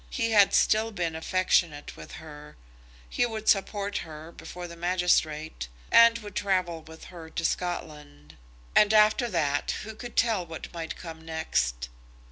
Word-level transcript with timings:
He 0.09 0.31
had 0.31 0.55
still 0.55 0.91
been 0.91 1.15
affectionate 1.15 1.95
with 1.95 2.13
her; 2.13 2.57
he 3.07 3.27
would 3.27 3.47
support 3.47 3.97
her 3.99 4.31
before 4.31 4.67
the 4.67 4.75
magistrate, 4.75 5.67
and 5.91 6.17
would 6.17 6.35
travel 6.35 6.81
with 6.81 7.03
her 7.13 7.29
to 7.29 7.45
Scotland. 7.45 8.35
And 8.75 8.95
after 8.95 9.29
that 9.29 9.69
who 9.83 9.93
could 9.93 10.15
tell 10.15 10.43
what 10.43 10.73
might 10.73 10.95
come 10.95 11.23
next? 11.23 11.87